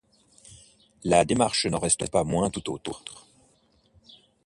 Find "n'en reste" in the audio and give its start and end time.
1.67-2.09